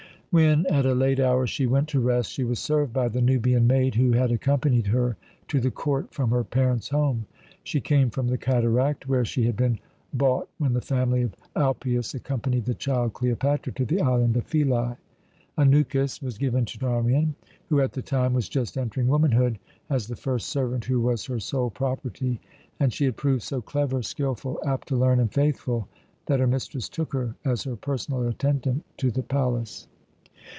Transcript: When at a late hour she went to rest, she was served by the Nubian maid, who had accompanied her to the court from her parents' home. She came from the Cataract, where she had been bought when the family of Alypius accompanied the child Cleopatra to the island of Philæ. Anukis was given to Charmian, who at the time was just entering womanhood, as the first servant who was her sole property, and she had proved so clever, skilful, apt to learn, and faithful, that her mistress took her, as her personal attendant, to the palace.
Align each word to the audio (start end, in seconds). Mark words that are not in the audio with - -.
When 0.33 0.65
at 0.67 0.85
a 0.85 0.93
late 0.95 1.19
hour 1.19 1.45
she 1.45 1.67
went 1.67 1.89
to 1.89 1.99
rest, 1.99 2.31
she 2.31 2.45
was 2.45 2.57
served 2.57 2.93
by 2.93 3.09
the 3.09 3.19
Nubian 3.21 3.67
maid, 3.67 3.95
who 3.95 4.13
had 4.13 4.31
accompanied 4.31 4.87
her 4.87 5.17
to 5.49 5.59
the 5.59 5.71
court 5.71 6.13
from 6.13 6.29
her 6.29 6.45
parents' 6.45 6.87
home. 6.87 7.25
She 7.65 7.81
came 7.81 8.09
from 8.09 8.29
the 8.29 8.37
Cataract, 8.37 9.09
where 9.09 9.25
she 9.25 9.43
had 9.43 9.57
been 9.57 9.79
bought 10.13 10.47
when 10.57 10.71
the 10.71 10.79
family 10.79 11.23
of 11.23 11.35
Alypius 11.53 12.15
accompanied 12.15 12.63
the 12.63 12.73
child 12.73 13.11
Cleopatra 13.11 13.73
to 13.73 13.83
the 13.83 13.99
island 13.99 14.37
of 14.37 14.47
Philæ. 14.47 14.95
Anukis 15.57 16.21
was 16.21 16.37
given 16.37 16.63
to 16.63 16.79
Charmian, 16.79 17.35
who 17.67 17.81
at 17.81 17.91
the 17.91 18.01
time 18.01 18.31
was 18.33 18.47
just 18.47 18.77
entering 18.77 19.09
womanhood, 19.09 19.59
as 19.89 20.07
the 20.07 20.15
first 20.15 20.47
servant 20.47 20.85
who 20.85 21.01
was 21.01 21.25
her 21.25 21.41
sole 21.41 21.69
property, 21.69 22.39
and 22.79 22.93
she 22.93 23.03
had 23.03 23.17
proved 23.17 23.43
so 23.43 23.61
clever, 23.61 24.01
skilful, 24.01 24.61
apt 24.65 24.87
to 24.87 24.95
learn, 24.95 25.19
and 25.19 25.33
faithful, 25.33 25.89
that 26.27 26.39
her 26.39 26.47
mistress 26.47 26.87
took 26.87 27.11
her, 27.11 27.35
as 27.43 27.63
her 27.63 27.75
personal 27.75 28.25
attendant, 28.25 28.85
to 28.95 29.11
the 29.11 29.23
palace. 29.23 29.89